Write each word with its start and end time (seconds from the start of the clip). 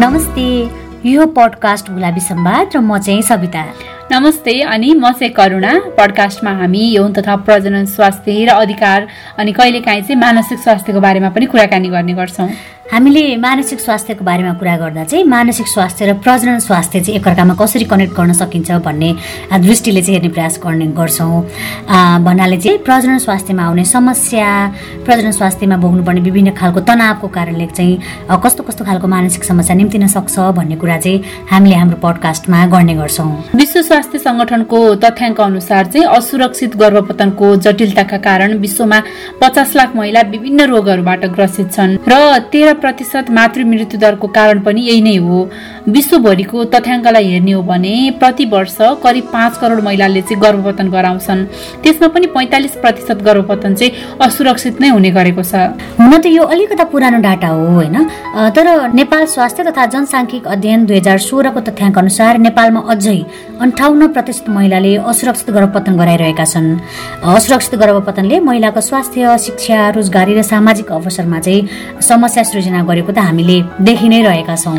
नमस्ते 0.00 0.44
यो 1.04 1.24
पडकास्ट 1.36 1.90
गुलाबी 1.92 2.20
सम्वाद 2.20 2.76
र 2.76 2.80
म 2.80 2.98
चाहिँ 2.98 3.22
सविता। 3.22 3.64
नमस्ते 4.12 4.52
अनि 4.64 4.92
म 4.96 5.10
चाहिँ 5.12 5.32
करुणा। 5.36 5.72
पडकास्टमा 5.98 6.52
हामी 6.60 6.84
यौन 6.96 7.12
तथा 7.12 7.36
प्रजनन 7.44 7.84
स्वास्थ्य 7.84 8.44
र 8.44 8.50
अधिकार 8.64 9.06
अनि 9.36 9.52
कहिलेकाहीँ 9.52 10.02
चाहिँ 10.02 10.20
मानसिक 10.20 10.58
स्वास्थ्यको 10.58 11.00
बारेमा 11.04 11.28
पनि 11.36 11.46
कुराकानी 11.52 11.88
गर्ने 11.92 12.14
गर्छौँ। 12.16 12.48
हामीले 12.92 13.36
मानसिक 13.38 13.80
स्वास्थ्यको 13.80 14.24
बारेमा 14.24 14.52
कुरा 14.58 14.76
गर्दा 14.76 15.02
चाहिँ 15.06 15.24
मानसिक 15.24 15.66
स्वास्थ्य 15.68 16.06
र 16.06 16.12
प्रजनन 16.26 16.58
स्वास्थ्य 16.58 17.00
चाहिँ 17.00 17.18
एकअर्कामा 17.20 17.54
कसरी 17.54 17.84
कनेक्ट 17.86 18.14
गर्न 18.16 18.32
सकिन्छ 18.34 18.70
भन्ने 18.82 19.10
दृष्टिले 19.62 20.02
चाहिँ 20.02 20.14
हेर्ने 20.18 20.32
प्रयास 20.34 20.58
गर्ने 20.58 20.86
गर्छौँ। 20.98 21.40
भन्नाले 22.26 22.56
चाहिँ 22.58 22.78
प्रजनन 22.82 23.18
स्वास्थ्यमा 23.22 23.62
आउने 23.62 23.84
समस्या 23.84 24.48
प्रजनन 25.06 25.30
स्वास्थ्यमा 25.38 25.76
भोग्नुपर्ने 25.78 26.20
विभिन्न 26.20 26.50
खालको 26.58 26.80
तनावको 26.90 27.28
कारणले 27.30 27.66
चाहिँ 27.78 27.94
कस्तो 28.42 28.62
कस्तो 28.66 28.84
खालको 28.84 29.06
मानसिक 29.06 29.44
समस्या 29.44 29.76
निम्तिन 29.76 30.06
सक्छ 30.10 30.50
भन्ने 30.58 30.76
कुरा 30.82 30.98
चाहिँ 30.98 31.46
हामीले 31.46 31.74
हाम्रो 31.78 31.98
पडकास्टमा 32.02 32.66
गर्ने 32.74 32.94
गर्छौँ। 32.98 33.30
विश्व 33.54 33.82
स्वास्थ्य 33.86 34.18
सङ्गठनको 34.26 34.78
तथ्याङ्क 35.04 35.40
अनुसार 35.40 35.86
चाहिँ 35.94 36.06
असुरक्षित 36.18 36.76
गर्भपतनको 36.82 37.54
जटिलताका 37.70 38.18
कारण 38.26 38.58
विश्वमा 38.58 39.00
पचास 39.40 39.76
लाख 39.78 39.96
महिला 39.96 40.20
विभिन्न 40.34 40.68
रोगहरूबाट 40.74 41.24
ग्रसित 41.38 41.72
छन् 41.72 41.96
र 42.10 42.18
तेह्र 42.50 42.78
प्रतिशत 42.80 43.30
मातृ 43.30 43.64
मृत्यु 43.64 44.00
दरको 44.00 44.26
कारण 44.28 44.60
पनि 44.60 44.80
यही 44.80 45.00
नै 45.00 45.16
हो। 45.16 45.38
विश्वभरिको 45.88 46.64
तथ्याङ्कलाई 46.74 47.24
हेर्ने 47.24 47.52
हो 47.52 47.62
भने 47.62 47.94
प्रति 48.20 48.44
वर्ष 48.46 48.76
करिब 49.02 49.24
पाँच 49.32 49.56
करोड 49.58 49.80
महिलाले 49.84 50.22
चाहिँ 50.22 50.40
गर्भपतन 50.42 50.88
गराउँछन्। 50.90 51.44
त्यसमा 51.82 52.08
पनि 52.14 52.26
पैँतालिस 52.36 52.74
प्रतिशत 52.82 53.18
गर्भपतन 53.22 53.74
चाहिँ 53.74 53.92
असुरक्षित 54.20 54.80
नै 54.80 54.88
हुने 54.88 55.10
गरेको 55.10 55.42
छ। 55.42 55.54
हुन 55.98 56.12
त 56.20 56.26
यो 56.26 56.44
अलिकता 56.44 56.84
पुरानो 56.92 57.18
डाटा 57.20 57.48
हो 57.48 57.66
होइन? 57.74 57.96
तर 58.54 58.66
नेपाल 58.94 59.24
स्वास्थ्य 59.34 59.62
तथा 59.66 59.86
जनसाङ्ख्यिक 59.94 60.46
अध्ययन 60.46 60.86
दुई 60.86 60.96
हजार 60.98 61.18
सोह्रको 61.18 61.60
तथ्याङ्क 61.68 61.98
अनुसार 61.98 62.38
नेपालमा 62.46 62.80
अझै 62.92 63.18
अन्ठाउन्न 63.60 64.06
प्रतिशत 64.14 64.48
महिलाले 64.48 64.94
असुरक्षित 65.10 65.50
गर्भपतन 65.50 65.96
गराइरहेका 65.96 66.44
छन्। 66.44 66.68
असुरक्षित 67.34 67.74
गर्भपतनले 67.82 68.36
महिलाको 68.40 68.80
स्वास्थ्य 68.80 69.36
शिक्षा 69.38 69.78
रोजगारी 69.96 70.32
र 70.38 70.42
सामाजिक 70.42 70.88
अवसरमा 70.92 71.38
चाहिँ 71.40 72.00
समस्या 72.00 72.42
सृजना 72.44 72.69
गरेको 72.86 73.12
त 73.12 73.18
हामीले 73.18 73.56
देखि 73.82 74.08
नै 74.08 74.20
रहेका 74.22 74.56
छौँ। 74.56 74.78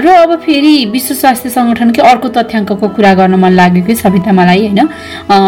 र 0.00 0.06
अब 0.22 0.30
फेरि 0.44 0.74
विश्व 0.92 1.14
स्वास्थ्य 1.14 1.50
सङ्गठनकै 1.50 2.02
अर्को 2.02 2.28
तथ्याङ्कको 2.28 2.88
कुरा 2.88 3.12
गर्न 3.14 3.34
मन 3.34 3.52
लाग्यो 3.52 3.82
कि 3.84 3.94
सविता 3.94 4.32
मलाई 4.32 4.60
होइन? 4.66 4.80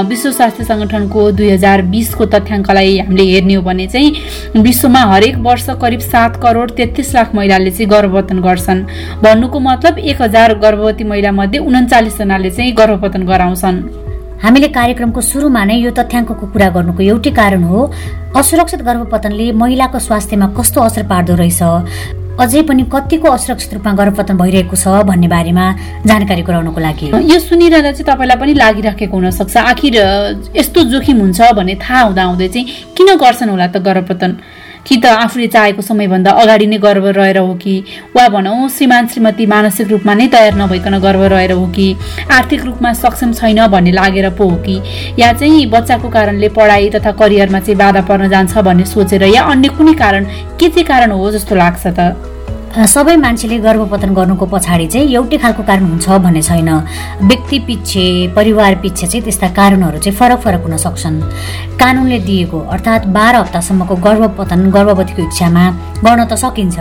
विश्व 0.09 0.31
स्वास्थ्य 0.33 0.65
सङ्गठनको 0.65 1.21
दुई 1.33 1.51
हजार 1.51 1.83
बिसको 1.93 2.25
तथ्याङ्कलाई 2.35 2.99
हामीले 2.99 3.25
हेर्ने 3.33 3.55
हो 3.55 3.63
भने 3.63 3.87
चाहिँ 3.87 4.61
विश्वमा 4.63 5.03
हरेक 5.13 5.37
वर्ष 5.47 5.67
करिब 5.83 6.01
सात 6.01 6.41
करोड 6.43 6.71
तेत्तिस 6.77 7.15
लाख 7.15 7.35
महिलाले 7.35 7.71
चाहिँ 7.71 7.91
गर्भपतन 7.91 8.39
गर्छन्। 8.43 8.85
भन्नुको 9.23 9.59
मतलब 9.61 9.99
एक 10.01 10.23
हजार 10.23 10.55
गर्भवती 10.59 11.05
महिला 11.05 11.33
मध्ये 11.33 11.61
उन्चालिसजनाले 11.61 12.51
चाहिँ 12.51 12.73
गर्भपतन 12.75 13.23
गराउँछन्। 13.27 14.06
हामीले 14.43 14.69
कार्यक्रमको 14.69 15.21
सुरुमा 15.21 15.63
नै 15.65 15.77
यो 15.81 15.91
तथ्याङ्कको 15.97 16.47
कुरा 16.53 16.69
गर्नुको 16.77 17.03
एउटै 17.03 17.31
कारण 17.41 17.63
हो 17.71 17.81
असुरक्षित 18.37 18.81
गर्भपतनले 18.89 19.47
महिलाको 19.63 19.99
स्वास्थ्यमा 19.99 20.47
कस्तो 20.59 20.81
असर 20.89 21.03
पार्दो 21.09 21.35
रहेछ? 21.41 21.63
अझै 22.37 22.63
पनि 22.69 22.83
कतिको 22.93 23.29
असुरक्षित 23.33 23.73
रूपमा 23.75 23.93
गर्भपतन 23.97 24.37
भइरहेको 24.37 24.77
छ 24.77 24.87
भन्ने 25.09 25.29
बारेमा 25.33 25.65
जानकारी 26.05 26.43
गराउनको 26.45 26.81
लागि। 26.81 27.07
यो 27.33 27.39
सुनिरहँदा 27.49 27.93
चाहिँ 27.97 28.07
तपाईँलाई 28.13 28.37
पनि 28.37 28.53
लागिराखेको 28.61 29.17
हुनसक्छ 29.17 29.57
आखिर 29.57 29.97
यस्तो 30.53 30.85
जोखिम 30.93 31.17
हुन्छ 31.25 31.41
भन्ने 31.57 31.75
थाहा 31.81 32.01
हुँदा 32.13 32.47
चाहिँ 32.53 32.65
किन 32.93 33.09
गर्छन् 33.17 33.51
होला 33.51 33.67
त 33.73 33.81
गर्भपतन? 33.89 34.31
कि 34.87 34.97
त 34.97 35.07
आफूले 35.07 35.47
चाहेको 35.47 35.83
समयभन्दा 35.83 36.31
अगाडि 36.31 36.67
नै 36.67 36.79
गर्व 36.79 37.07
रहेर 37.09 37.39
हो 37.39 37.55
कि? 37.63 37.75
वा 38.17 38.29
भनौँ 38.29 38.69
श्रीमान 38.77 39.07
श्रीमती 39.07 39.47
मानसिक 39.47 39.89
रूपमा 39.91 40.15
नै 40.15 40.27
तयार 40.35 40.55
नभइकन 40.55 40.99
गर्व 41.03 41.25
रहेर 41.35 41.53
हो 41.53 41.67
कि? 41.77 41.89
आर्थिक 42.31 42.65
रूपमा 42.65 42.93
सक्षम 43.03 43.33
छैन 43.33 43.67
भन्ने 43.67 43.93
लागेर 43.93 44.31
पो 44.39 44.49
हो 44.49 44.57
कि? 44.67 44.81
या 45.19 45.33
चाहिँ 45.33 45.67
बच्चाको 45.71 46.09
कारणले 46.09 46.49
पढाइ 46.55 46.91
तथा 46.95 47.13
करियरमा 47.19 47.61
चाहिँ 47.61 47.79
बाधा 47.79 48.01
पर्न 48.07 48.29
जान्छ 48.31 48.59
भन्ने 48.59 48.85
सोचेर 48.85 49.23
या 49.35 49.43
अन्य 49.43 49.69
कुनै 49.79 49.95
कारण 49.99 50.25
के 50.61 50.69
चाहिँ 50.69 50.85
कारण 50.87 51.11
हो 51.11 51.31
जस्तो 51.31 51.55
लाग्छ 51.55 51.87
त? 51.87 52.36
सबै 52.77 53.17
मान्छेले 53.17 53.57
गर्भपतन 53.65 54.13
गर्नुको 54.15 54.47
पछाडि 54.53 54.87
चाहिँ 54.93 55.09
एउटै 55.17 55.37
खालको 55.41 55.63
कारण 55.65 55.85
हुन्छ 55.97 56.09
भन्ने 56.21 56.43
छैन। 56.43 56.69
व्यक्ति 57.25 57.59
पिच्छे 57.65 58.05
परिवार 58.37 58.75
पिच्छे 58.85 59.07
चाहिँ 59.07 59.23
त्यस्ता 59.25 59.49
कारणहरू 59.57 59.99
चाहिँ 59.99 60.17
फरक 60.19 60.41
फरक 60.45 60.63
हुन 60.63 60.77
सक्छन्। 60.77 61.17
कानुनले 61.81 62.19
दिएको 62.29 62.59
अर्थात् 62.69 63.09
बाह्र 63.17 63.37
हप्तासम्मको 63.37 63.95
गर्भपतन 63.97 64.71
गर्भवतीको 64.77 65.23
इच्छामा 65.23 65.65
गर्न 66.05 66.25
त 66.25 66.35
सकिन्छ 66.37 66.79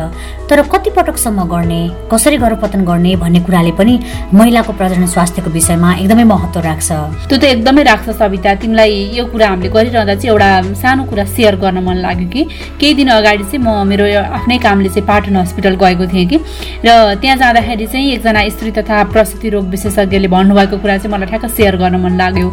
तर 0.50 0.62
कति 0.72 0.90
पटकसम्म 0.96 1.44
गर्ने 1.48 1.81
कसरी 2.12 2.38
गर्भपतन 2.38 2.81
गर्ने 2.86 3.16
भन्ने 3.16 3.40
कुराले 3.46 3.72
पनि 3.80 3.94
महिलाको 4.34 4.74
प्रजनन 4.74 5.08
स्वास्थ्यको 5.08 5.50
विषयमा 5.52 5.94
एकदमै 5.96 6.24
महत्त्व 6.24 6.59
राख्छ। 6.68 6.90
त्यो 7.30 7.38
त 7.38 7.44
एकदमै 7.44 7.84
राख्छ 7.84 8.09
सविता। 8.20 8.53
तिमीलाई 8.62 8.94
यो 9.18 9.26
कुरा 9.31 9.48
हामीले 9.50 9.70
गरिरहँदा 9.70 10.16
चाहिँ 10.16 10.31
एउटा 10.31 10.50
सानो 10.81 11.03
कुरा 11.09 11.26
सेयर 11.36 11.56
गर्न 11.64 11.84
मन 11.84 11.98
लाग्यो 12.06 12.28
कि? 12.30 12.44
केही 12.80 12.94
दिन 12.94 13.09
अगाडि 13.16 13.44
चाहिँ 13.44 13.64
म 13.64 13.88
मेरो 13.88 14.06
आफ्नै 14.38 14.58
कामले 14.58 14.90
चाहिँ 14.90 15.08
पाटन 15.08 15.36
हस्पिटल 15.38 15.76
गएको 15.84 16.06
थिएँ 16.12 16.28
कि? 16.30 16.38
र 16.86 17.16
त्यहाँ 17.22 17.38
जाँदाखेरि 17.38 17.86
चाहिँ 17.88 18.12
एकजना 18.14 18.42
स्त्री 18.50 18.72
तथा 18.78 19.03
प्रसुति 19.14 19.50
रोग 19.50 19.66
विशेषज्ञले 19.70 20.28
भन्नुभएको 20.28 20.78
कुरा 20.84 20.97
चाहिँ 20.97 21.14
मलाई 21.14 21.28
ठ्याक्क 21.30 21.46
सेयर 21.56 21.76
गर्न 21.78 21.96
मन 22.03 22.18
लाग्यो। 22.18 22.47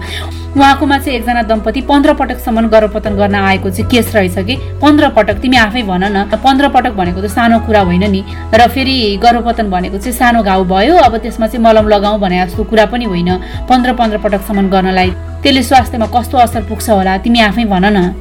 उहाँकोमा 0.52 0.98
चाहिँ 0.98 1.18
एकजना 1.18 1.42
दम्पति 1.42 1.80
पन्ध्र 1.80 2.12
पटकसम्म 2.14 2.68
गर्भपतन 2.68 3.16
गर्न 3.16 3.34
आएको 3.34 3.70
चाहिँ 3.70 3.88
केस 3.90 4.14
रहेछ 4.14 4.38
कि? 4.38 4.56
पन्ध्र 4.82 5.08
पटक 5.08 5.40
तिमी 5.40 5.56
आफै 5.56 5.82
भन 5.82 6.04
न। 6.04 6.24
पन्ध्र 6.36 6.68
पटक 6.68 6.92
भनेको 6.92 7.20
त 7.22 7.26
सानो 7.32 7.58
कुरा 7.64 7.80
होइन 7.80 8.04
नि। 8.10 8.22
र 8.52 8.68
फेरि 8.68 9.16
गर्भपतन 9.16 9.70
भनेको 9.70 9.98
चाहिँ 9.98 10.12
सानो 10.12 10.42
घाउ 10.42 10.64
भयो। 10.64 10.96
अब 10.96 11.16
त्यसमा 11.16 11.46
चाहिँ 11.46 11.64
मलम 11.64 11.88
लगाऊ 11.88 12.18
भने 12.18 12.46
जस्तो 12.46 12.64
कुरा 12.64 12.84
पनि 12.86 13.04
होइन। 13.04 13.30
पन्ध्र 13.64 13.92
पन्ध्र 13.96 14.18
पटकसम्म 14.18 14.68
गर्नलाई 14.68 15.10
त्यसले 15.40 15.62
स्वास्थ्यमा 15.62 16.06
कस्तो 16.12 16.38
असर 16.38 16.62
पुग्छ 16.68 16.90
होला 16.90 17.16
तिमी 17.24 17.40
आफै 17.40 17.64
भन 17.64 17.84
न। 17.88 18.12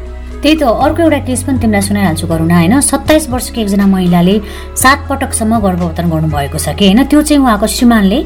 त्यही 0.42 0.56
त 0.58 0.64
अर्को 0.64 1.04
एउटा 1.04 1.20
केस 1.28 1.44
पनि 1.44 1.60
तिमीलाई 1.62 1.82
सुनाइहाल्छु 1.84 2.28
करुणा 2.28 2.56
होइन? 2.58 2.80
सत्ताइस 2.82 3.30
वर्षको 3.30 3.62
एकजना 3.62 3.86
महिलाले 3.86 4.36
सात 4.74 5.06
पटकसम्म 5.06 5.60
गर्भवतन 5.60 6.10
गर्नुभएको 6.10 6.58
छ 6.58 6.74
कि? 6.80 6.86
होइन? 6.88 7.04
त्यो 7.06 7.22
चाहिँ 7.22 7.44
उहाँको 7.44 7.68
श्रीमानले 7.68 8.20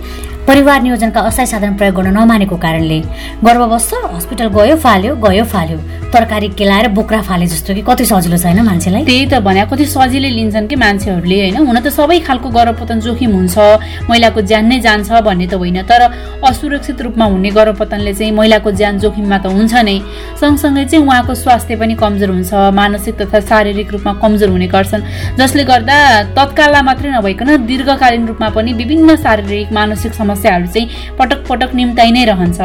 परिवार 0.47 0.81
नियोजनका 0.81 1.22
अस्थायी 1.25 1.47
साधन 1.47 1.73
प्रयोग 1.73 1.95
गर्न 1.95 2.13
नमानेको 2.13 2.57
कारणले 2.61 3.00
गर्भ 3.45 3.61
बस्छ 3.72 3.94
हस्पिटल 4.13 4.47
गयो 4.53 4.75
फाल्यो 4.78 5.16
गयो 5.17 5.44
फाल्यो। 5.44 5.78
तरकारी 6.13 6.47
केलाएर 6.53 6.88
बोक्रा 6.94 7.22
फाले 7.22 7.45
जस्तो 7.50 7.73
कि 7.73 7.81
कति 7.81 8.06
सजिलो 8.06 8.38
छैन 8.38 8.61
मान्छेलाई? 8.61 9.03
त्यही 9.05 9.25
त 9.25 9.41
भने 9.41 9.66
कति 9.66 9.85
सजिलै 9.89 10.29
लिन्छन् 10.29 10.67
कि 10.69 10.75
मान्छेहरूले 10.78 11.39
होइन? 11.41 11.57
हुन 11.66 11.79
त 11.81 11.89
सबै 11.89 12.19
खालको 12.22 12.50
गर्भपतन 12.53 13.00
जोखिम 13.01 13.31
हुन्छ। 13.34 13.57
महिलाको 14.05 14.41
ज्यान 14.45 14.66
नै 14.69 14.79
जान्छ 14.85 15.09
भन्ने 15.25 15.47
त 15.50 15.53
होइन 15.57 15.81
तर 15.89 16.01
असुरक्षित 16.45 17.01
रूपमा 17.01 17.25
हुने 17.25 17.50
गर्भपतनले 17.50 18.13
चाहिँ 18.13 18.31
महिलाको 18.38 18.72
ज्यान 18.72 19.00
जोखिममा 19.01 19.38
त 19.41 19.45
हुन्छ 19.50 19.73
नै। 19.81 19.97
सँगसँगै 20.38 20.85
चाहिँ 20.85 21.05
उहाँको 21.05 21.34
स्वास्थ्य 21.35 21.75
पनि 21.81 21.94
कमजोर 21.97 22.29
हुन्छ 22.29 22.53
मानसिक 22.53 23.16
तथा 23.17 23.39
शारीरिक 23.50 23.91
रूपमा 23.97 24.13
कमजोर 24.22 24.50
हुने 24.53 24.67
गर्छन्। 24.69 25.03
जसले 25.41 25.63
गर्दा 25.66 25.97
तत्काललाई 26.38 26.84
मात्रै 26.85 27.09
नभइकन 27.17 27.50
दीर्घकालीन 27.66 28.23
रूपमा 28.29 28.50
पनि 28.53 28.73
विभिन्न 28.78 29.16
शारीरिक 29.17 29.73
मानसिक 29.73 30.13
समस्या 30.13 30.34
समस्याहरू 30.35 30.68
चाहिँ 30.68 31.16
पटक 31.19 31.47
पटक 31.47 31.73
निम्ताइ 31.75 32.12
नै 32.12 32.23
रहन्छ। 32.25 32.59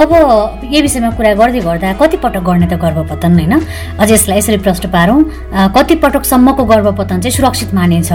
अब 0.00 0.12
यो 0.72 0.80
विषयमा 0.80 1.10
कुरा 1.12 1.32
गर्दै 1.36 1.60
गर्दा 1.60 1.92
कति 2.00 2.16
पटक 2.24 2.40
गर्ने 2.40 2.66
त 2.72 2.80
गर्भपतन 2.80 3.32
होइन? 3.36 3.52
अझ 4.00 4.10
यसलाई 4.10 4.38
यसरी 4.38 4.56
प्रश्न 4.64 4.88
पारौँ। 4.88 5.20
कति 5.76 5.94
पटकसम्मको 6.00 6.64
गर्भपतन 6.64 7.20
चाहिँ 7.20 7.36
सुरक्षित 7.36 7.74
मानिन्छ। 7.76 8.12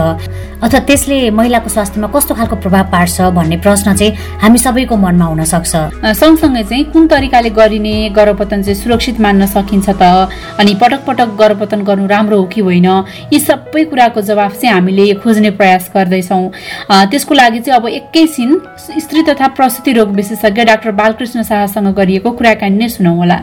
अथवा 0.65 0.79
त्यसले 0.81 1.29
महिलाको 1.29 1.69
स्वास्थ्यमा 1.69 2.07
कस्तो 2.09 2.33
खालको 2.33 2.55
प्रभाव 2.57 2.85
पार्छ 2.89 3.21
भन्ने 3.37 3.57
प्रश्न 3.61 3.93
चाहिँ 3.93 4.13
हामी 4.41 4.57
सबैको 4.57 4.95
मनमा 4.97 5.25
हुन 5.29 5.43
सक्छ। 5.45 5.73
सँगसँगै 6.17 6.63
चाहिँ 6.65 6.83
कुन 6.89 7.05
तरिकाले 7.05 7.49
गरिने 7.53 8.09
गर्भपतन 8.17 8.65
चाहिँ 8.65 8.81
सुरक्षित 8.81 9.21
मान्न 9.21 9.45
सकिन्छ 9.45 9.89
त? 10.01 10.03
अनि 10.57 10.73
पटक 10.81 11.05
पटक 11.05 11.37
गर्भपतन 11.37 11.85
गर्नु 11.85 12.07
राम्रो 12.09 12.37
हो 12.41 12.45
कि 12.49 12.61
होइन? 12.65 12.89
यी 13.29 13.39
सबै 13.39 13.83
कुराको 13.93 14.21
जवाफ 14.25 14.57
चाहिँ 14.57 14.73
हामीले 14.73 15.05
खोज्ने 15.21 15.53
प्रयास 15.53 15.89
गर्दैछौँ। 15.93 16.49
त्यसको 17.13 17.33
लागि 17.33 17.59
चाहिँ 17.61 17.77
अब 17.77 17.87
एकैछिन 17.93 18.49
स्त्री 19.05 19.21
तथा 19.29 19.47
प्रसुति 19.53 19.91
रोग 19.93 20.09
विशेषज्ञ 20.17 20.65
डाक्टर 20.65 20.91
बालकृष्ण 20.97 21.43
शाह 21.45 21.65
उहाँसँग 21.75 21.95
गरिएको 21.95 22.31
कुराकानी 22.31 22.77
नै 22.79 22.87
सुनौ 22.87 23.11
होला। 23.15 23.37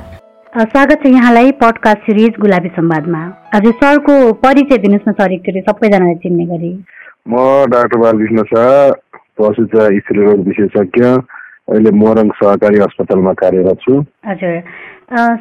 स्वागत 0.72 1.04
छ 1.04 1.06
यहाँलाई 1.06 1.50
पडकास्ट 1.60 2.00
सिरिज 2.08 2.34
गुलाबी 2.40 2.68
संवादमा। 2.72 3.20
हजुर 3.54 3.72
सरको 3.76 4.14
परिचय 4.40 4.78
दिनुहोस् 4.80 5.08
न 5.08 5.12
सर 5.20 5.32
एकचोटि 5.32 5.60
सबैजनाले 5.68 6.14
चिन्ने 6.24 6.44
गरी। 6.48 6.72
म 7.28 7.34
डाक्टर 7.68 7.98
बालकृष्ण 8.00 8.42
शाह 8.48 8.72
पशुचा 9.36 9.84
स्त्री 10.00 10.24
रोग 10.24 10.40
विशेषज्ञ। 10.48 11.04
अहिले 11.68 11.90
मोरङ 11.92 12.28
सहकारी 12.40 12.80
अस्पतालमा 12.88 13.32
कार्यरत 13.36 13.78
छु। 13.84 14.00
हजुर। 14.00 14.56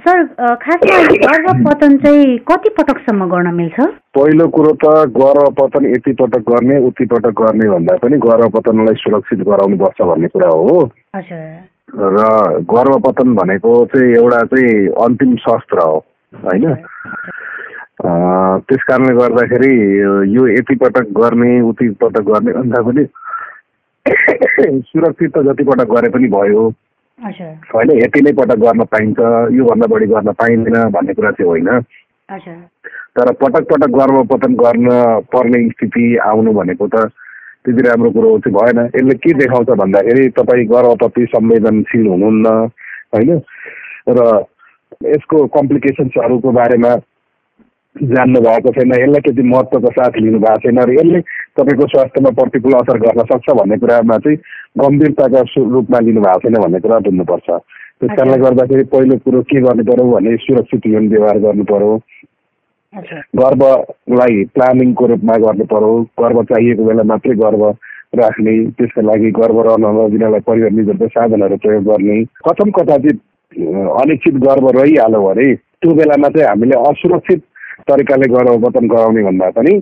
सर 0.03 0.17
खासमा 0.59 0.99
गर्भपतन 1.23 1.97
चाहिँ 2.03 2.37
कति 2.43 2.69
पटकसम्म 2.75 3.25
गर्न 3.31 3.53
मिल्छ? 3.55 3.79
पहिलो 4.15 4.47
कुरो 4.51 4.71
त 4.83 4.85
गर्भपतन 5.15 5.91
यति 5.95 6.13
पटक 6.19 6.43
गर्ने 6.51 6.83
उति 6.87 7.05
पटक 7.07 7.39
गर्ने 7.39 7.69
भन्दा 7.71 7.95
पनि 8.03 8.17
गर्भपतनलाई 8.27 9.03
सुरक्षित 9.03 9.47
गराउनुपर्छ 9.47 10.01
भन्ने 10.11 10.27
कुरा 10.35 10.49
हो। 10.49 10.79
हजुर। 11.15 11.70
र 11.95 12.23
गर्भपतन 12.71 13.35
भनेको 13.35 13.73
चाहिँ 13.85 14.13
एउटा 14.15 14.41
चाहिँ 14.43 14.87
अन्तिम 15.05 15.35
शस्त्र 15.35 15.79
हो 15.79 15.97
होइन? 16.33 16.73
त्यस 18.65 18.83
कारणले 18.83 19.13
गर्दाखेरि 19.13 19.73
यो 20.35 20.47
यति 20.47 20.75
पटक 20.75 21.11
गर्ने 21.17 21.61
उति 21.61 21.89
पटक 22.01 22.21
गर्ने 22.21 22.53
भन्दा 22.53 22.81
पनि 22.81 23.05
सुरक्षित 24.81 25.37
त 25.37 25.43
जति 25.43 25.63
पटक 25.63 25.91
गरे 25.91 26.09
पनि 26.09 26.27
भयो। 26.27 26.63
होइन 27.75 27.91
यति 27.91 28.21
नै 28.21 28.31
पटक 28.33 28.59
गर्न 28.59 28.83
पाइन्छ 28.83 29.19
योभन्दा 29.53 29.87
बढी 29.87 30.05
गर्न 30.05 30.31
पाइँदैन 30.31 30.89
भन्ने 30.89 31.13
कुरा 31.13 31.31
चाहिँ 31.31 31.49
होइन। 31.49 31.81
तर 33.17 33.31
पटक 33.33 33.67
पटक 33.71 33.91
गर्भपतन 33.91 34.53
गर्न 34.55 34.89
पर्ने 35.33 35.67
स्थिति 35.69 36.15
आउनु 36.17 36.53
भनेको 36.53 36.87
त 36.87 37.11
त्यति 37.65 37.81
राम्रो 37.87 38.09
कुरो 38.11 38.37
चाहिँ 38.39 38.55
भएन। 38.57 38.79
यसले 38.95 39.15
के 39.21 39.33
देखाउँछ 39.37 39.69
भन्दाखेरि 39.81 40.29
तपाईँ 40.37 40.65
गर्भप्रति 40.65 41.25
संवेदनशील 41.35 42.07
हुनुहुन्न 42.07 42.47
होइन? 43.13 43.41
र 44.09 44.19
यसको 45.05 45.45
कम्प्लिकेसन्सहरूको 45.55 46.51
बारेमा 46.51 46.91
जान्नु 47.95 48.39
भएको 48.41 48.71
छैन। 48.71 48.93
यसलाई 48.93 49.21
त्यति 49.21 49.43
महत्त्वको 49.43 49.89
साथ 49.91 50.17
लिनु 50.17 50.39
भएको 50.39 50.59
छैन 50.63 50.79
र 50.79 50.93
यसले 50.97 51.19
तपाईँको 51.59 51.85
स्वास्थ्यमा 51.93 52.29
प्रतिकूल 52.39 52.73
असर 52.81 52.97
गर्न 53.05 53.21
सक्छ 53.29 53.47
भन्ने 53.59 53.77
कुरामा 53.77 54.17
चाहिँ 54.17 54.37
गम्भीरताका 54.81 55.41
रूपमा 55.57 55.99
लिनु 55.99 56.21
भएको 56.21 56.39
छैन 56.41 56.61
भन्ने 56.61 56.79
कुरा 56.79 56.99
बुझ्नुपर्छ। 57.05 57.49
त्यस 58.01 58.11
कारणले 58.17 58.37
गर्दाखेरि 58.41 58.83
पहिलो 58.89 59.17
कुरो 59.25 59.41
के 59.45 59.61
गर्नु 59.61 59.83
पर्यो 59.85 60.05
भने 60.11 60.35
सुरक्षित 60.41 60.81
जीवन 60.87 61.07
व्यवहार 61.09 61.37
गर्नु 61.45 61.63
पर्यो। 61.69 61.91
गर्वलाई 62.93 64.43
प्लानिङको 64.55 65.05
रूपमा 65.07 65.35
गर्नु 65.43 65.65
पर्यो। 65.71 65.91
गर्व 66.21 66.43
चाहिएको 66.43 66.83
बेला 66.85 67.03
मात्रै 67.11 67.35
गर्व 67.41 67.63
राख्ने 68.19 68.53
त्यसको 68.77 69.01
लागि 69.01 69.31
गर्व 69.39 69.61
रहन 69.67 69.85
नदिनलाई 69.97 70.43
परिवार 70.47 70.71
निजहरूको 70.75 71.07
साधनहरू 71.15 71.57
प्रयोग 71.63 71.83
गर्ने। 71.87 72.17
कथम 72.47 72.71
कता 72.77 72.97
चाहिँ 72.97 73.15
अनिश्चित 74.01 74.35
गर्व 74.43 74.69
रहिहाल्यो 74.79 75.21
भने 75.27 75.47
त्यो 75.55 75.93
बेलामा 75.95 76.29
चाहिँ 76.35 76.47
हामीले 76.47 76.75
असुरक्षित 76.89 77.41
तरिकाले 77.87 78.27
गर्भपतन 78.35 78.87
गराउने 78.87 79.23
भन्दा 79.23 79.49
पनि 79.55 79.79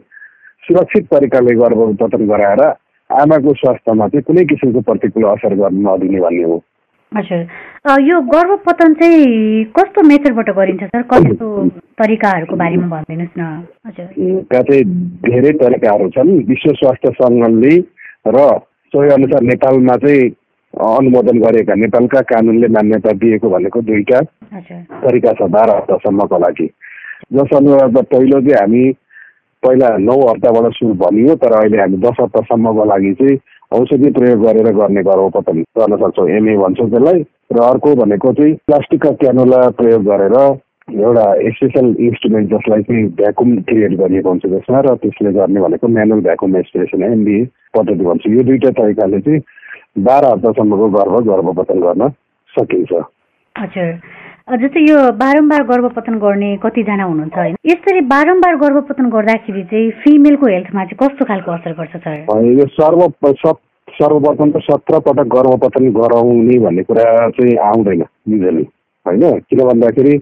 सुरक्षित 0.64 1.06
तरिकाले 1.14 1.56
गर्भपतन 1.62 2.26
गराएर 2.30 2.62
आमाको 3.10 3.54
स्वास्थ्यमा 3.62 4.08
चाहिँ 4.08 4.24
कुनै 4.24 4.46
किसिमको 4.54 4.82
प्रतिकूल 4.86 5.24
असर 5.34 5.54
गर्न 5.62 5.88
नदिने 5.88 6.20
भन्ने 6.22 6.44
हो। 6.44 6.58
हजुर। 7.18 7.42
यो 8.02 8.20
गर्भपतन 8.32 8.94
चाहिँ 8.94 9.64
कस्तो 9.78 10.02
मेथडबाट 10.08 10.50
गरिन्छ 10.58 10.84
सर? 10.84 11.02
कस्तो 11.14 11.48
तरिकाहरूको 11.98 12.56
बारेमा 12.56 12.88
भनिदिनुहोस् 12.88 13.40
न। 13.40 13.44
हजुर। 13.88 14.08
चाहिँ 14.54 14.84
धेरै 15.26 15.52
तरिकाहरू 15.62 16.10
छन्। 16.16 16.30
विश्व 16.50 16.70
स्वास्थ्य 16.82 17.10
सङ्गठनले 17.18 17.74
र 18.30 18.38
सोही 18.94 19.10
अनुसार 19.18 19.42
नेपालमा 19.52 19.96
चाहिँ 20.06 20.30
अनुमोदन 20.74 21.38
गरेका 21.42 21.74
नेपालका 21.82 22.22
कानुनले 22.30 22.68
मान्यता 22.78 23.12
दिएको 23.18 23.50
भनेको 23.50 23.82
दुईटा 23.90 24.20
तरिका 25.02 25.32
छ 25.34 25.50
बाह्र 25.50 25.70
हप्तासम्मको 25.78 26.38
लागि। 26.46 26.68
जस 27.34 27.54
अनुसार 27.58 27.88
पहिलो 28.14 28.42
चाहिँ 28.42 28.60
हामी 28.60 28.84
पहिला 29.64 29.88
नौ 29.98 30.18
हप्ताबाट 30.30 30.72
सुरु 30.78 30.94
भनियो 31.02 31.36
तर 31.42 31.54
अहिले 31.58 31.82
हामी 31.82 31.98
दस 32.06 32.22
हप्तासम्मको 32.22 32.86
लागि 32.86 33.14
चाहिँ 33.22 33.38
औषधि 33.72 34.10
प्रयोग 34.12 34.40
गरेर 34.46 34.72
गर्ने 34.76 35.02
गर्भपतन 35.04 35.62
गर्न 35.78 35.96
सक्छौँ। 35.98 36.30
एमए 36.30 36.56
भन्छौँ 36.58 36.90
त्यसलाई। 36.90 37.20
र 37.54 37.60
अर्को 37.64 37.96
भनेको 37.96 38.34
चाहिँ 38.34 38.54
प्लास्टिकका 38.68 39.12
क्यानोला 39.22 39.60
प्रयोग 39.78 40.04
गरेर 40.06 40.36
एउटा 40.90 41.26
स्पेसल 41.54 41.86
इन्स्ट्रुमेन्ट 42.00 42.50
जसलाई 42.50 42.82
चाहिँ 42.84 43.06
भ्याकुम 43.20 43.56
क्रिएट 43.70 43.94
गरिएको 44.00 44.30
हुन्छ 44.30 44.46
त्यसमा 44.46 44.80
र 44.80 44.96
त्यसले 45.02 45.32
गर्ने 45.34 45.62
भनेको 45.62 45.88
म्यानुअल 45.88 46.22
भ्याकुम 46.22 46.58
एस्पिरेसन 46.58 47.04
एमबिए 47.04 47.46
पद्धति 47.78 48.04
भन्छ। 48.06 48.26
यो 48.28 48.44
दुइटा 48.44 48.70
तरिकाले 48.80 49.20
चाहिँ 49.22 49.42
बाह्र 50.06 50.32
हप्तासम्मको 50.34 50.88
गर्भ 50.98 51.16
गर्भपतन 51.30 51.80
गर्न 51.82 52.10
सकिन्छ। 52.54 52.92
हजुर। 53.56 53.94
जस्तै 54.50 54.82
यो 54.82 54.98
बारम्बार 55.14 55.64
गर्भपतन 55.64 56.16
गर्ने 56.18 56.48
कतिजना 56.58 57.04
हुनुहुन्छ 57.04 57.38
होइन? 57.38 57.56
यसरी 57.66 58.02
बारम्बार 58.02 58.56
गर्भपतन 58.56 59.10
गर्दाखेरि 59.10 59.64
चाहिँ 59.64 59.92
फिमेलको 60.02 60.46
हेल्थमा 60.48 60.86
चाहिँ 60.86 60.98
कस्तो 61.02 61.26
खालको 61.26 61.52
असर 61.52 61.74
गर्छ 61.78 61.96
सर? 61.98 62.16
यो 62.58 62.66
सर्व 62.66 63.02
सर्वप्रथम 63.88 64.50
त 64.52 64.58
सत्र 64.58 65.00
पटक 65.06 65.30
गर्भपतन 65.36 65.90
गराउने 65.94 66.58
भन्ने 66.60 66.84
कुरा 66.84 67.30
चाहिँ 67.30 67.56
आउँदैन 67.70 68.02
युजली 68.02 68.66
होइन? 69.06 69.40
किन 69.50 69.64
भन्दाखेरि 69.68 70.18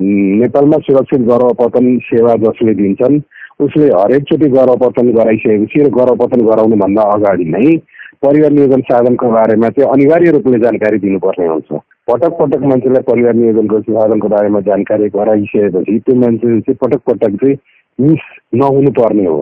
नेपालमा 0.00 0.78
सुरक्षित 0.84 1.20
गर्भपतन 1.32 1.98
सेवा 2.12 2.34
जसले 2.44 2.74
दिन्छन् 2.74 3.20
उसले 3.60 3.86
हरेकचोटि 3.86 4.48
गर्भपतन 4.48 5.12
गराइसकेपछि 5.16 5.80
र 5.80 5.88
गर्भपतन 5.96 6.44
गराउनुभन्दा 6.46 7.02
अगाडि 7.16 7.44
नै 7.44 7.76
परिवार 8.22 8.50
नियोजन 8.52 8.80
साधनको 8.88 9.30
बारेमा 9.30 9.68
चाहिँ 9.68 9.90
अनिवार्य 9.92 10.30
रूपले 10.30 10.58
जानकारी 10.58 10.98
दिनुपर्ने 10.98 11.46
हुन्छ। 11.46 11.80
पटक 12.08 12.32
पटक 12.40 12.62
मान्छेलाई 12.70 13.02
परिवार 13.08 13.34
नियोजनको 13.34 13.80
साधनको 13.82 14.28
बारेमा 14.28 14.60
जानकारी 14.68 15.08
गराइसकेपछि 15.16 15.98
त्यो 15.98 16.14
मान्छे 16.20 16.60
चाहिँ 16.60 16.76
पटक 16.82 17.00
पटक 17.10 17.36
चाहिँ 17.42 17.56
मिस 17.98 18.22
नहुनु 18.54 18.90
पर्ने 18.98 19.26
हो 19.26 19.40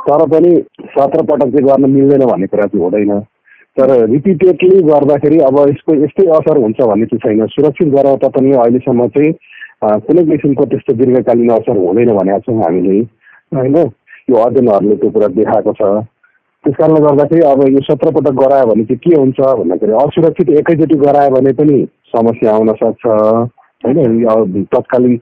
तर 0.00 0.26
पनि 0.28 0.50
सत्र 0.92 1.22
पटक 1.22 1.48
चाहिँ 1.54 1.66
गर्न 1.66 1.90
मिल्दैन 1.90 2.26
भन्ने 2.26 2.46
कुरा 2.46 2.66
चाहिँ 2.66 2.84
हुँदैन। 2.84 3.20
तर 3.76 3.90
रिपिटेडली 4.10 4.82
गर्दाखेरि 4.82 5.38
अब 5.46 5.58
यसको 5.68 5.94
यस्तै 6.04 6.26
असर 6.36 6.56
हुन्छ 6.62 6.80
भन्ने 6.80 7.06
चाहिँ 7.06 7.20
छैन। 7.24 7.46
सुरक्षित 7.54 7.88
गरेर 7.94 8.28
पनि 8.36 8.52
अहिलेसम्म 8.52 9.06
चाहिँ 9.16 9.32
कुनै 10.06 10.24
किसिमको 10.30 10.64
त्यस्तो 10.70 10.92
दीर्घकालीन 10.94 11.50
असर 11.52 11.76
हुँदैन 11.78 12.10
भनेको 12.16 12.40
छौँ 12.46 12.62
हामीले। 12.62 13.00
होइन 13.56 13.76
यो 13.76 14.36
अध्ययनहरूले 14.46 14.96
त्यो 14.96 15.10
कुरा 15.10 15.28
देखाएको 15.36 15.72
छ। 15.72 15.82
त्यस 16.64 16.74
कारणले 16.76 17.00
गर्दाखेरि 17.00 17.42
अब 17.48 17.60
यो 17.72 17.80
सत्र 17.82 18.10
पटक 18.14 18.34
गरायो 18.38 18.66
भने 18.68 18.84
चाहिँ 18.84 18.98
के 19.04 19.14
हुन्छ 19.16 19.40
भन्दाखेरि 19.40 19.92
असुरक्षित 20.00 20.48
एकैचोटि 20.60 20.96
गरायो 21.02 21.30
भने 21.34 21.52
पनि 21.56 21.76
समस्या 22.12 22.54
आउन 22.54 22.72
सक्छ। 22.80 23.06
होइन? 23.06 24.64
तत्कालीन 24.74 25.12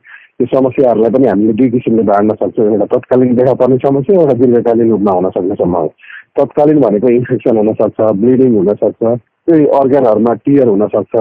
यो 0.40 0.46
समस्याहरूलाई 0.55 1.11
पनि 1.14 1.26
हामीले 1.29 1.52
दुई 1.58 1.69
किसिमले 1.70 2.02
बाँड्न 2.11 2.35
सक्छौँ। 2.40 2.67
एउटा 2.67 2.87
तत्कालीन 2.94 3.35
देखा 3.37 3.55
पर्ने 3.61 3.76
समस्या 3.87 4.20
एउटा 4.20 4.35
दीर्घकालीन 4.40 4.90
रूपमा 4.90 5.12
हुन 5.12 5.31
सक्ने 5.37 5.55
सम्भावना। 5.62 6.43
तत्कालीन 6.43 6.81
भनेको 6.81 7.08
इन्फेक्सन 7.19 7.56
हुनसक्छ 7.56 8.11
ब्लिडिङ 8.23 8.56
हुनसक्छ 8.56 9.02
त्यही 9.02 9.67
अर्ग्यानहरूमा 9.81 10.35
टियर 10.43 10.69
हुनसक्छ 10.69 11.14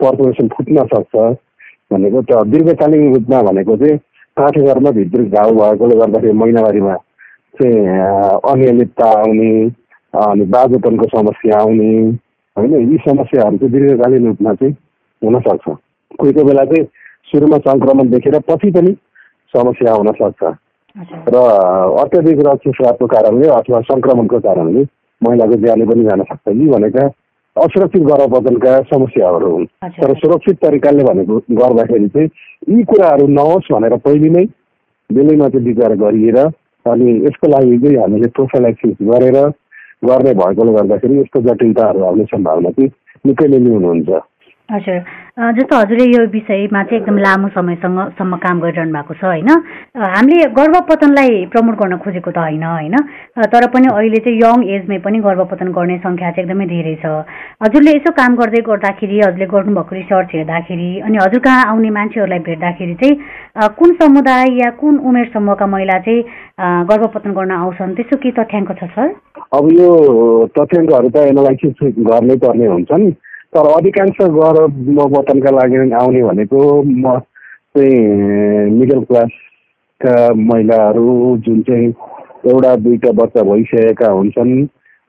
पर्पोरेसन 0.00 0.48
फुट्न 0.56 0.86
सक्छ 0.94 1.14
भनेको 1.92 2.22
त 2.30 2.40
दीर्घकालीन 2.54 3.14
रूपमा 3.14 3.42
भनेको 3.50 3.76
चाहिँ 3.76 3.98
काठेघरमा 4.36 4.90
भित्र 4.96 5.22
घाउ 5.36 5.54
भएकोले 5.60 6.00
गर्दाखेरि 6.00 6.38
महिनावारीमा 6.44 6.96
चाहिँ 7.58 7.76
अनियमितता 8.52 9.08
आउने 9.18 9.50
अनि 10.14 10.44
बाजुपनको 10.54 11.06
समस्या 11.16 11.58
आउने 11.60 11.90
होइन? 12.56 12.72
यी 12.92 12.96
समस्याहरू 13.08 13.56
चाहिँ 13.56 13.72
दीर्घकालीन 13.72 14.26
रूपमा 14.26 14.54
चाहिँ 14.54 14.74
हुनसक्छ। 15.22 15.68
कोही 16.18 16.32
कोही 16.32 16.44
बेला 16.44 16.64
चाहिँ 16.64 16.84
सुरुमा 17.30 17.58
सङ्क्रमण 17.66 18.10
देखेर 18.10 18.38
पछि 18.48 18.70
पनि 18.70 18.92
समस्या 19.54 19.92
आउन 19.92 20.12
सक्छ 20.20 20.42
र 21.32 21.36
अत्याधिक 22.02 22.38
रक्तस्रावको 22.46 23.06
कारणले 23.06 23.48
अथवा 23.56 23.80
सङ्क्रमणको 23.88 24.38
कारणले 24.46 24.82
महिलाको 25.22 25.56
ज्यानै 25.64 25.84
पनि 25.86 26.04
जान 26.04 26.22
सक्छ 26.30 26.54
यी 26.54 26.68
भनेका 26.68 27.06
असुरक्षित 27.56 28.02
गर्भपतनका 28.02 28.72
समस्याहरू 28.90 29.50
हुन्। 29.52 29.64
तर 29.98 30.14
सुरक्षित 30.14 30.56
तरिकाले 30.62 31.04
भनेको 31.04 31.38
गर्दाखेरि 31.60 32.08
चाहिँ 32.08 32.28
यी 32.70 32.82
कुराहरू 32.90 33.26
नहोस् 33.28 33.72
भनेर 33.72 33.96
पहिले 34.06 34.28
नै 34.30 34.44
बेलैमा 35.10 35.48
चाहिँ 35.48 35.66
विचार 35.66 35.94
गरिएर 36.02 36.38
अनि 36.90 37.16
यसको 37.26 37.48
लागि 37.48 37.78
चाहिँ 37.78 37.96
हामीले 37.96 38.28
प्रोफाइलाइसिस 38.30 38.96
गरेर 39.02 39.38
गर्ने 40.04 40.32
भएकोले 40.34 40.72
गर्दाखेरि 40.72 41.20
यस्तो 41.20 41.40
जटिलताहरू 41.42 42.04
आउने 42.04 42.24
सम्भावना 42.24 42.70
चाहिँ 42.70 42.90
निकै 43.26 43.48
नै 43.48 43.58
हुनुहुन्छ 43.68 44.20
हजुर। 44.68 44.98
जस्तो 45.56 45.76
हजुरले 45.76 46.04
यो 46.04 46.24
विषयमा 46.28 46.82
चाहिँ 46.84 47.00
एकदम 47.00 47.18
लामो 47.18 47.48
समयसँग 47.56 47.98
सम्म 48.18 48.36
काम 48.36 48.60
गरिरहनु 48.60 48.92
भएको 48.92 49.14
छ 49.16 49.24
होइन? 49.24 49.48
हामीले 49.96 50.46
गर्भपतनलाई 50.58 51.30
प्रमोट 51.52 51.74
गर्न 51.80 51.96
खोजेको 52.04 52.30
त 52.30 52.38
होइन 52.38 52.64
होइन? 52.68 52.96
तर 53.48 53.66
पनि 53.72 53.88
अहिले 53.88 54.20
चाहिँ 54.24 54.38
यङ 54.44 54.64
एजमै 54.76 54.98
पनि 55.06 55.18
गर्भपतन 55.24 55.72
गर्ने 55.72 55.96
सङ्ख्या 56.04 56.30
चाहिँ 56.30 56.44
एकदमै 56.44 56.66
धेरै 56.68 56.94
छ। 57.00 57.06
हजुरले 57.64 57.94
यसो 57.96 58.12
काम 58.20 58.36
गर्दै 58.40 58.60
गर्दाखेरि 58.68 59.20
हजुरले 59.20 59.46
गर्नुभएको 59.56 59.94
रिसर्च 60.00 60.28
हेर्दाखेरि 60.36 60.90
अनि 61.08 61.16
हजुर 61.22 61.40
कहाँ 61.48 61.64
आउने 61.72 61.90
मान्छेहरूलाई 61.96 62.44
भेट्दाखेरि 62.48 62.94
चाहिँ 63.00 63.68
कुन 63.78 63.94
समुदाय 64.02 64.52
या 64.58 64.70
कुन 64.82 64.98
उमेर 65.00 65.30
समूहका 65.32 65.66
महिला 65.76 65.98
चाहिँ 66.04 66.20
गर्भपतन 66.92 67.32
गर्न 67.40 67.52
आउँछन्? 67.56 67.94
त्यसो 67.96 68.16
के 68.20 68.30
तथ्याङ्क 68.36 68.72
छ 68.76 68.90
सर? 68.92 69.08
अब 69.48 69.64
यो 69.80 69.88
तथ्याङ्कहरू 70.58 71.08
त 71.08 71.24
एनालाइसिस 71.32 71.96
गर्नै 72.10 72.36
पर्ने 72.44 72.66
हुन्छन्। 72.74 73.08
तर 73.52 73.66
अधिकांश 73.66 74.16
गर्भवतनका 74.20 75.50
लागि 75.50 75.90
आउने 75.94 76.22
भनेको 76.22 76.60
म 76.82 77.18
चाहिँ 77.76 78.70
मिडल 78.70 79.00
क्लासका 79.04 80.34
महिलाहरू 80.34 81.36
जुन 81.46 81.62
चाहिँ 81.62 81.88
एउटा 82.46 82.74
दुईवटा 82.76 83.12
बच्चा 83.12 83.42
भइसकेका 83.42 84.10
हुन्छन् 84.10 84.52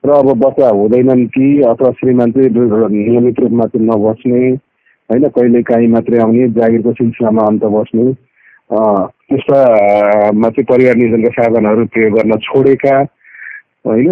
र 0.04 0.10
अब 0.10 0.32
बच्चा 0.38 0.68
हुँदैनन् 0.68 1.26
कि 1.26 1.46
अथवा 1.68 1.90
श्रीमान 1.90 2.32
चाहिँ 2.32 2.50
नियमित 2.90 3.40
रूपमा 3.40 3.66
चाहिँ 3.66 3.86
नबस्ने 3.86 4.48
होइन 5.10 5.28
कहिले 5.28 5.62
काहीँ 5.62 5.88
मात्रै 5.88 6.18
आउने 6.18 6.48
जागिरको 6.56 6.92
सिलसिलामा 6.92 7.46
अन्त 7.46 7.64
बस्ने 7.76 8.12
त्यस्तामा 8.72 10.48
चाहिँ 10.48 10.64
परिवार 10.64 10.96
नियोजनका 10.96 11.30
साधनहरू 11.38 11.86
प्रयोग 11.86 12.14
गर्न 12.14 12.38
छोडेका 12.42 12.98
होइन 13.86 14.08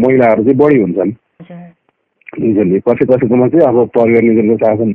महिलाहरू 0.00 0.44
चाहिँ 0.44 0.58
बढी 0.58 0.80
हुन्छन्। 0.80 1.12
निजनले 2.40 2.80
कसै 2.88 3.04
कसैकोमा 3.06 3.48
चाहिँ 3.48 3.66
अब 3.68 3.88
परिवार 3.96 4.22
निजनको 4.22 4.56
शासन 4.64 4.90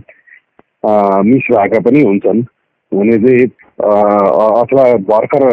मिस 1.30 1.46
भएका 1.52 1.80
पनि 1.90 2.02
हुन्छन्। 2.04 2.42
हुने 2.92 3.18
चाहिँ 3.26 3.46
अथवा 4.62 4.84
भर्खर 5.10 5.44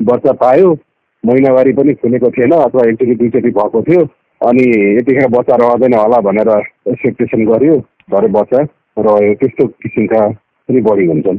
बच्चा 0.00 0.32
पायो 0.42 0.72
महिनावारी 1.24 1.72
पनि 1.72 1.94
खुलेको 2.00 2.30
थिएन 2.36 2.52
अथवा 2.56 2.88
एकचोटि 2.88 3.14
दुईचोटि 3.14 3.50
भएको 3.58 3.82
थियो 3.88 4.02
अनि 4.40 4.64
यतिखेर 4.96 5.28
बच्चा 5.36 5.56
रहँदैन 5.62 5.94
होला 5.94 6.20
भनेर 6.28 6.50
एक्सेप्टेसन 6.92 7.44
गर्यो 7.52 7.76
भरे 8.10 8.28
बच्चा 8.38 8.60
रह्यो 9.06 9.34
त्यस्तो 9.40 9.66
किसिमका 9.66 10.26
पनि 10.28 10.80
बढी 10.88 11.06
हुन्छन्। 11.06 11.38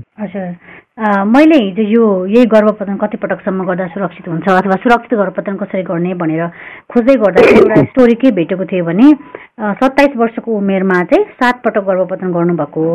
मैले 0.97 1.57
हिजो 1.57 1.83
यो 1.83 2.05
यही 2.25 2.45
गर्भपतन 2.49 2.95
कति 2.97 3.17
पटकसम्म 3.17 3.63
गर्दा 3.65 3.85
सुरक्षित 3.87 4.27
हुन्छ 4.27 4.47
अथवा 4.49 4.75
सुरक्षित 4.81 5.13
गर्भपतन 5.13 5.55
कसरी 5.55 5.81
गर्ने 5.85 6.13
भनेर 6.17 6.47
खोज्दै 6.89 7.15
गर्दा 7.21 7.41
एउटा 7.49 7.83
स्टोरी 7.89 8.13
के 8.17 8.31
भेटेको 8.33 8.65
थियो 8.65 8.85
भने 8.85 9.11
सत्ताइस 9.77 10.17
वर्षको 10.17 10.57
उमेरमा 10.57 11.01
चाहिँ 11.13 11.25
सात 11.37 11.61
पटक 11.65 11.85
गर्भपतन 11.85 12.31
गर्नुभएको 12.33 12.85